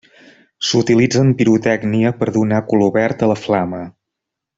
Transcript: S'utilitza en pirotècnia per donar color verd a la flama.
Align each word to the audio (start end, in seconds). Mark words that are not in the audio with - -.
S'utilitza 0.69 1.19
en 1.25 1.29
pirotècnia 1.41 2.13
per 2.21 2.29
donar 2.39 2.63
color 2.73 2.93
verd 2.97 3.23
a 3.27 3.31
la 3.33 3.37
flama. 3.43 3.83